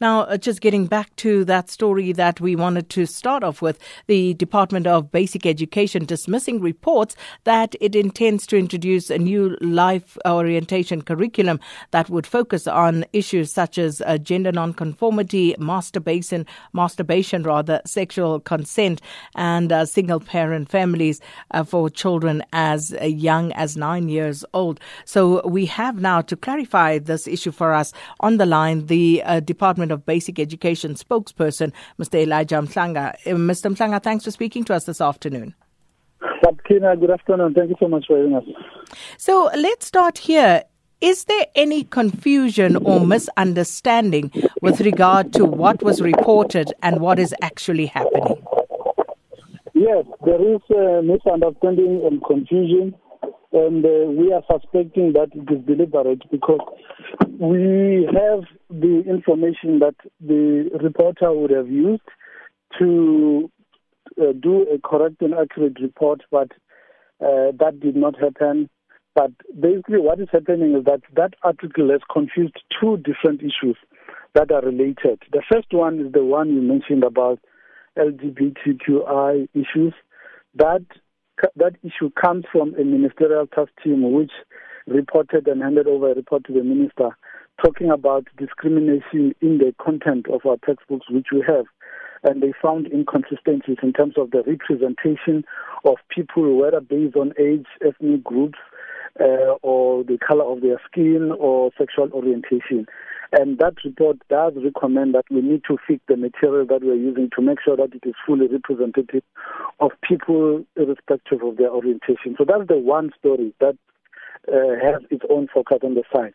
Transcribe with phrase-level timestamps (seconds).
[0.00, 3.80] Now, uh, just getting back to that story that we wanted to start off with,
[4.06, 10.16] the Department of Basic Education dismissing reports that it intends to introduce a new life
[10.24, 11.58] orientation curriculum
[11.90, 19.02] that would focus on issues such as uh, gender nonconformity, masturbation, masturbation rather, sexual consent,
[19.34, 21.20] and uh, single parent families
[21.50, 24.78] uh, for children as young as nine years old.
[25.04, 29.87] So we have now to clarify this issue for us on the line the Department
[29.88, 32.20] Department of Basic Education spokesperson, Mr.
[32.20, 33.14] Elijah Mhlanga.
[33.26, 33.74] Uh, Mr.
[33.74, 35.54] Mhlanga, thanks for speaking to us this afternoon.
[36.44, 37.54] Sabkina, good afternoon.
[37.54, 38.44] Thank you so much for having us.
[39.16, 40.64] So let's start here.
[41.00, 47.34] Is there any confusion or misunderstanding with regard to what was reported and what is
[47.40, 48.42] actually happening?
[49.74, 52.94] Yes, there is a misunderstanding and confusion,
[53.52, 56.60] and uh, we are suspecting that it is deliberate because
[57.38, 62.02] we have the information that the reporter would have used
[62.78, 63.50] to
[64.20, 66.50] uh, do a correct and accurate report, but
[67.20, 68.68] uh, that did not happen.
[69.14, 73.76] But basically, what is happening is that that article has confused two different issues
[74.34, 75.22] that are related.
[75.32, 77.40] The first one is the one you mentioned about
[77.98, 79.94] LGBTQI issues.
[80.54, 80.84] That
[81.56, 84.32] that issue comes from a ministerial task team which
[84.86, 87.10] reported and handed over a report to the minister
[87.62, 91.66] talking about discrimination in the content of our textbooks, which we have.
[92.22, 95.44] And they found inconsistencies in terms of the representation
[95.84, 98.58] of people, whether based on age, ethnic groups,
[99.20, 102.86] uh, or the color of their skin or sexual orientation.
[103.32, 107.28] And that report does recommend that we need to fix the material that we're using
[107.36, 109.22] to make sure that it is fully representative
[109.80, 112.36] of people irrespective of their orientation.
[112.38, 113.76] So that's the one story that
[114.48, 116.32] uh, has its own focus on the side.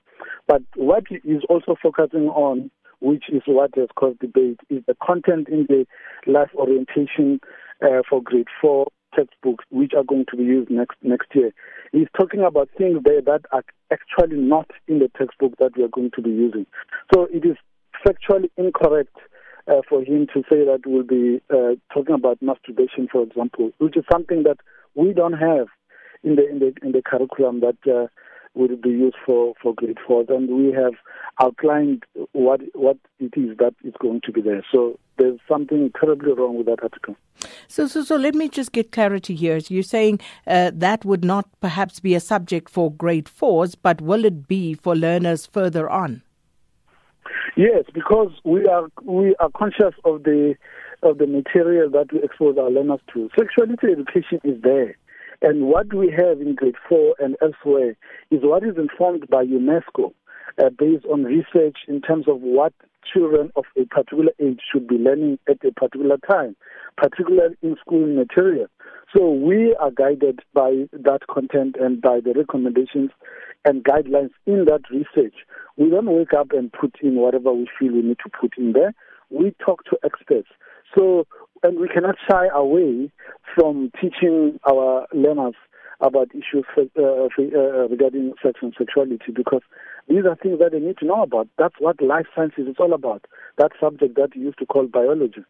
[0.48, 5.50] But what is also focusing on, which is what has caused debate, is the content
[5.50, 5.88] in the
[6.32, 7.40] life orientation
[7.82, 11.52] uh, for grade four textbooks, which are going to be used next next year.
[11.92, 15.90] He's talking about things there that are actually not in the textbook that we are
[15.90, 16.66] going to be using.
[17.14, 17.58] So it is
[18.06, 19.16] factually incorrect
[19.68, 23.96] uh, for him to say that we'll be uh, talking about masturbation, for example, which
[23.96, 24.58] is something that
[24.96, 25.68] we don't have
[26.24, 28.08] in the in the in the curriculum that uh,
[28.56, 30.26] would be used for for grade four.
[30.30, 30.94] And we have
[31.42, 32.04] outlined
[32.34, 34.64] what what it is that is going to be there.
[34.72, 37.16] So there's something terribly wrong with that article.
[37.68, 39.60] So, so, so let me just get clarity here.
[39.68, 44.26] You're saying uh, that would not perhaps be a subject for grade fours, but will
[44.26, 46.24] it be for learners further on?
[47.56, 50.56] Yes, because we are we are conscious of the
[51.04, 53.30] of the material that we expose our learners to.
[53.38, 54.96] Sexuality education is there.
[55.44, 57.98] And what we have in grade four and elsewhere
[58.32, 60.14] is what is informed by UNESCO
[60.58, 62.72] uh, based on research in terms of what
[63.14, 66.56] children of a particular age should be learning at a particular time,
[66.96, 68.68] particularly in school material.
[69.14, 73.12] So we are guided by that content and by the recommendations
[73.66, 75.36] and guidelines in that research.
[75.76, 78.72] We don't wake up and put in whatever we feel we need to put in
[78.72, 78.94] there.
[79.30, 80.48] We talk to experts.
[80.96, 81.26] So,
[81.64, 83.12] and we cannot shy away
[83.56, 85.56] from teaching our learners
[86.02, 89.62] about issues uh, uh, regarding sex and sexuality because
[90.10, 91.48] these are things that they need to know about.
[91.58, 93.26] That's what life sciences is all about.
[93.58, 95.46] That subject that you used to call biology.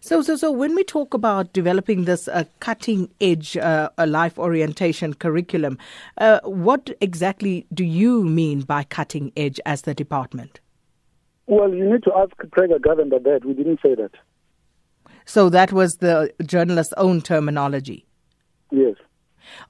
[0.00, 5.14] So, so, so when we talk about developing this uh, cutting edge uh, life orientation
[5.14, 5.78] curriculum,
[6.18, 10.60] uh, what exactly do you mean by cutting edge as the department?
[11.46, 13.44] Well, you need to ask Prega Govender that.
[13.44, 14.12] We didn't say that.
[15.24, 18.06] So that was the journalist's own terminology.
[18.70, 18.96] Yes.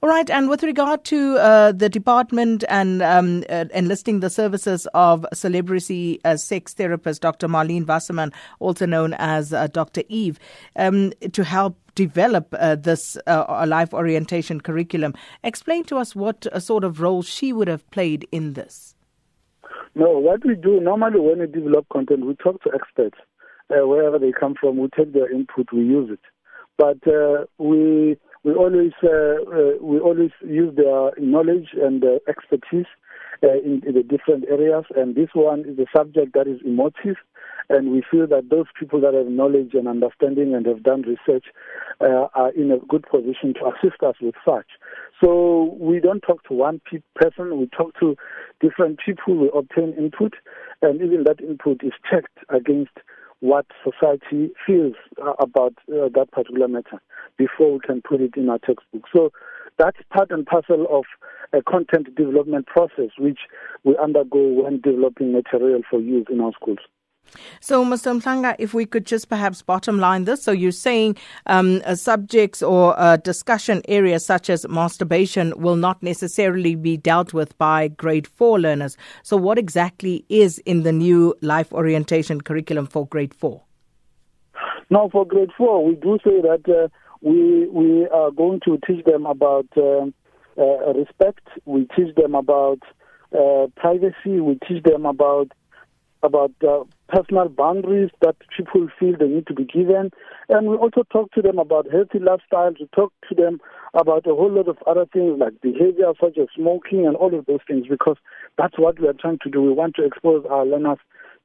[0.01, 4.87] All right, and with regard to uh, the department and um, uh, enlisting the services
[4.93, 7.47] of celebrity uh, sex therapist Dr.
[7.47, 10.03] Marlene Wasserman, also known as uh, Dr.
[10.07, 10.39] Eve,
[10.75, 16.83] um, to help develop uh, this uh, life orientation curriculum, explain to us what sort
[16.83, 18.95] of role she would have played in this.
[19.93, 23.17] No, what we do normally when we develop content, we talk to experts
[23.71, 24.77] uh, wherever they come from.
[24.77, 26.19] We take their input, we use it.
[26.77, 32.85] But uh, we we always uh, uh, we always use their knowledge and uh, expertise
[33.41, 34.85] in, in, the different areas.
[34.95, 37.15] And this one is a subject that is emotive,
[37.69, 41.45] and we feel that those people that have knowledge and understanding and have done research
[42.01, 44.67] are in a good position to assist us with such.
[45.23, 48.17] So we don't talk to one pe- person; we talk to
[48.59, 49.37] different people.
[49.37, 50.33] We obtain input,
[50.81, 52.91] and even that input is checked against
[53.45, 56.99] what society feels uh, about uh, that particular matter
[57.37, 59.03] before we can put it in our textbook.
[59.13, 59.31] So
[59.77, 61.03] that's part and parcel of
[61.53, 63.39] a content development process which
[63.83, 66.79] we undergo when developing material for use in our schools.
[67.59, 68.19] So, Mr.
[68.19, 70.43] Mhlanga, if we could just perhaps bottom line this.
[70.43, 71.17] So, you're saying
[71.47, 77.33] um, uh, subjects or uh, discussion areas such as masturbation will not necessarily be dealt
[77.33, 78.97] with by grade four learners.
[79.23, 83.61] So, what exactly is in the new life orientation curriculum for grade four?
[84.89, 86.87] Now, for grade four, we do say that uh,
[87.21, 90.05] we we are going to teach them about uh,
[90.57, 91.47] uh, respect.
[91.65, 92.79] We teach them about
[93.33, 94.39] uh, privacy.
[94.39, 95.51] We teach them about
[96.21, 100.11] about uh, personal boundaries that people feel they need to be given.
[100.49, 102.79] And we also talk to them about healthy lifestyles.
[102.79, 103.59] We talk to them
[103.93, 107.45] about a whole lot of other things like behavior such as smoking and all of
[107.45, 108.17] those things because
[108.57, 109.61] that's what we are trying to do.
[109.61, 110.99] We want to expose our learners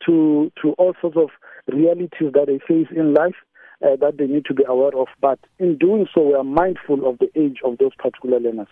[0.07, 1.29] to, to all sorts of
[1.73, 3.37] realities that they face in life
[3.85, 5.09] uh, that they need to be aware of.
[5.21, 8.69] But in doing so, we are mindful of the age of those particular learners.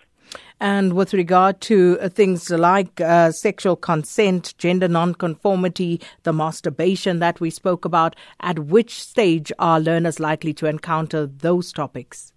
[0.59, 7.39] And with regard to uh, things like uh, sexual consent, gender nonconformity, the masturbation that
[7.39, 12.33] we spoke about, at which stage are learners likely to encounter those topics?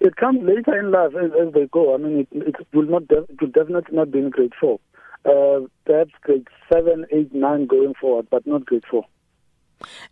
[0.00, 1.94] It comes later in life as, as they go.
[1.94, 3.08] I mean, it, it will not.
[3.08, 4.80] De- it will definitely not be in grade four.
[5.24, 9.04] Uh, perhaps grade seven, eight, nine going forward, but not grade four.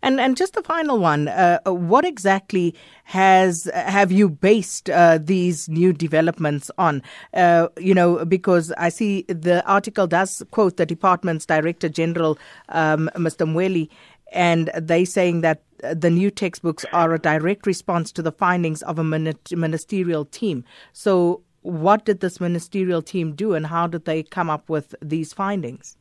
[0.01, 2.75] And and just the final one, uh, what exactly
[3.05, 7.01] has have you based uh, these new developments on?
[7.33, 12.37] Uh, you know, because I see the article does quote the department's director general,
[12.69, 13.47] um, Mr.
[13.47, 13.89] Mweli,
[14.31, 18.97] and they saying that the new textbooks are a direct response to the findings of
[18.99, 20.63] a ministerial team.
[20.93, 25.33] So, what did this ministerial team do, and how did they come up with these
[25.33, 25.97] findings?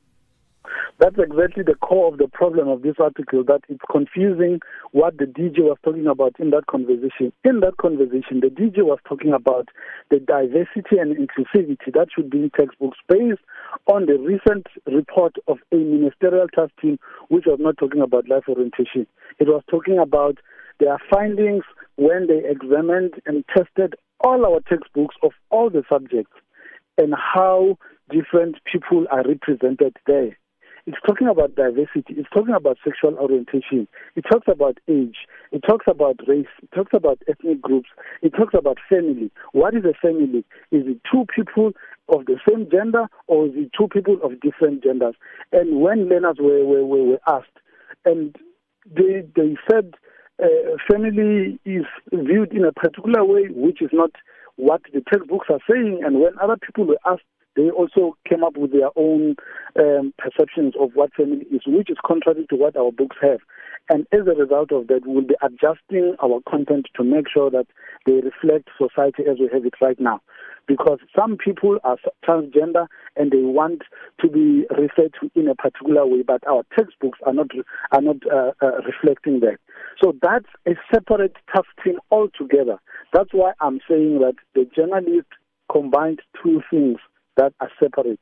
[0.99, 4.61] That's exactly the core of the problem of this article, that it's confusing
[4.93, 7.33] what the DG was talking about in that conversation.
[7.45, 9.69] In that conversation, the DG was talking about
[10.11, 13.41] the diversity and inclusivity that should be in textbooks based
[13.87, 16.99] on the recent report of a ministerial task team,
[17.29, 19.07] which was not talking about life orientation.
[19.39, 20.39] It was talking about
[20.79, 21.65] their findings
[21.97, 26.33] when they examined and tested all our textbooks of all the subjects
[26.99, 27.79] and how
[28.11, 30.37] different people are represented there.
[30.85, 32.15] It's talking about diversity.
[32.17, 33.87] It's talking about sexual orientation.
[34.17, 35.17] It talks about age.
[35.53, 36.47] It talks about race.
[36.61, 37.89] It talks about ethnic groups.
[38.21, 39.31] It talks about family.
[39.53, 40.45] What is a family?
[40.73, 41.71] Is it two people
[42.09, 45.15] of the same gender or is it two people of different genders?
[45.53, 47.47] And when learners were, were, were, were asked,
[48.05, 48.35] and
[48.85, 49.95] they, they said
[50.43, 50.47] uh,
[50.91, 54.11] family is viewed in a particular way, which is not
[54.57, 56.03] what the textbooks are saying.
[56.05, 57.23] And when other people were asked
[57.57, 59.37] they also came up with their own
[59.79, 63.41] um, perceptions of what family is, which is contrary to what our books have.
[63.91, 67.51] And as a result of that, we will be adjusting our content to make sure
[67.51, 67.67] that
[68.07, 70.21] they reflect society as we have it right now.
[70.69, 73.83] Because some people are transgender and they want
[74.21, 77.49] to be referred to in a particular way, but our textbooks are not
[77.91, 79.59] are not uh, uh, reflecting that.
[80.03, 82.79] So that's a separate task team altogether.
[83.13, 85.27] That's why I'm saying that the journalist
[85.71, 86.99] combined two things
[87.37, 88.21] that are separate.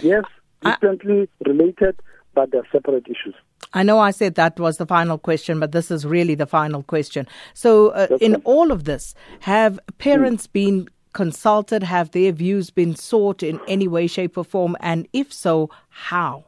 [0.00, 0.24] Yes,
[0.62, 2.00] distantly related,
[2.34, 3.34] but they're separate issues.
[3.74, 6.82] I know I said that was the final question, but this is really the final
[6.82, 7.26] question.
[7.54, 8.42] So, uh, in right.
[8.44, 10.52] all of this, have parents mm.
[10.52, 11.82] been consulted?
[11.82, 14.76] Have their views been sought in any way, shape, or form?
[14.80, 16.44] And if so, how?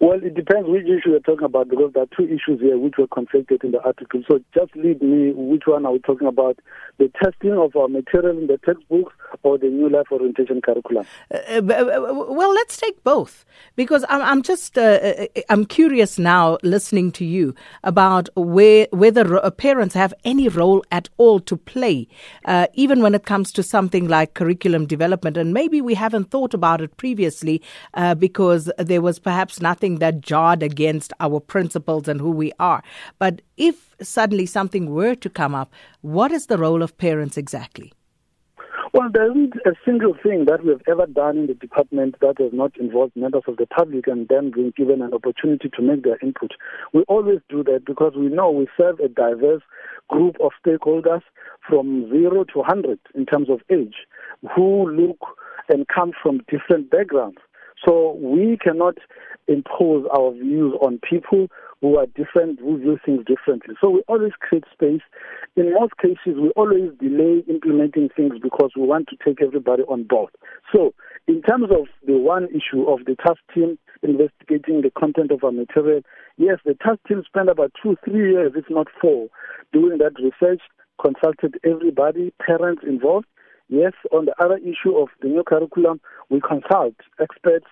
[0.00, 2.94] Well, it depends which issue you're talking about because there are two issues here which
[2.96, 4.22] were conflicted in the article.
[4.30, 6.58] So just lead me, which one are we talking about?
[6.98, 9.12] The testing of our material in the textbooks
[9.42, 11.06] or the new life orientation curriculum?
[11.32, 13.44] Uh, uh, uh well, let's take both
[13.76, 19.50] because I'm, I'm just uh, uh, I'm curious now, listening to you about where whether
[19.52, 22.08] parents have any role at all to play,
[22.44, 25.36] uh, even when it comes to something like curriculum development.
[25.36, 27.62] And maybe we haven't thought about it previously
[28.18, 32.82] because there was perhaps nothing that jarred against our principles and who we are.
[33.18, 37.92] But if suddenly something were to come up, what is the role of parents exactly?
[38.92, 42.38] Well, there isn't a single thing that we have ever done in the department that
[42.40, 46.02] has not involved members of the public and them being given an opportunity to make
[46.02, 46.50] their input.
[46.92, 49.62] We always do that because we know we serve a diverse
[50.08, 51.22] group of stakeholders
[51.68, 53.94] from zero to 100 in terms of age
[54.56, 55.20] who look
[55.68, 57.38] and come from different backgrounds.
[57.86, 58.96] So we cannot
[59.46, 61.46] impose our views on people
[61.80, 63.74] who are different, who view things differently.
[63.80, 65.00] So we always create space.
[65.56, 70.04] In most cases, we always delay implementing things because we want to take everybody on
[70.04, 70.30] board.
[70.74, 70.94] So
[71.26, 75.52] in terms of the one issue of the task team investigating the content of our
[75.52, 76.02] material,
[76.36, 79.28] yes, the task team spent about two, three years, if not four,
[79.72, 80.60] doing that research,
[81.00, 83.26] consulted everybody, parents involved.
[83.68, 87.66] Yes, on the other issue of the new curriculum, we consult experts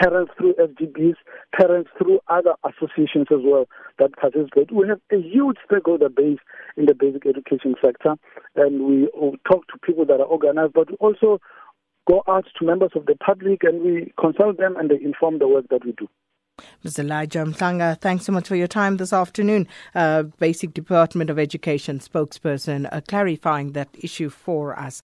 [0.00, 1.14] parents through SGBs,
[1.58, 3.66] parents through other associations as well
[3.98, 4.72] that participate.
[4.72, 6.38] We have a huge stakeholder base
[6.76, 8.16] in the basic education sector,
[8.56, 9.08] and we
[9.48, 11.40] talk to people that are organized, but also
[12.08, 15.48] go out to members of the public and we consult them and they inform the
[15.48, 16.08] work that we do.
[16.84, 17.00] Mr.
[17.00, 19.66] Elijah Mhlanga, thanks so much for your time this afternoon.
[19.94, 25.00] Uh, Basic Department of Education spokesperson uh, clarifying that issue for us.